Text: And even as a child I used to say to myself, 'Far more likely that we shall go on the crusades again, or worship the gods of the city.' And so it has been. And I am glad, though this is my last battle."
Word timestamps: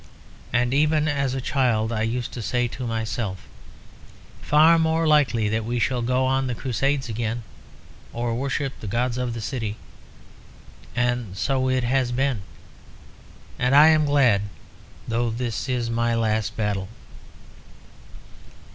And 0.51 0.73
even 0.73 1.07
as 1.07 1.35
a 1.35 1.39
child 1.41 1.93
I 1.93 2.01
used 2.01 2.31
to 2.31 2.41
say 2.41 2.67
to 2.69 2.87
myself, 2.87 3.43
'Far 4.41 4.79
more 4.79 5.05
likely 5.05 5.47
that 5.49 5.63
we 5.63 5.77
shall 5.77 6.01
go 6.01 6.25
on 6.25 6.47
the 6.47 6.55
crusades 6.55 7.07
again, 7.07 7.43
or 8.11 8.33
worship 8.33 8.73
the 8.79 8.87
gods 8.87 9.19
of 9.19 9.35
the 9.35 9.41
city.' 9.41 9.77
And 10.95 11.37
so 11.37 11.69
it 11.69 11.83
has 11.83 12.11
been. 12.11 12.41
And 13.59 13.75
I 13.75 13.89
am 13.89 14.05
glad, 14.05 14.41
though 15.07 15.29
this 15.29 15.69
is 15.69 15.91
my 15.91 16.15
last 16.15 16.57
battle." 16.57 16.87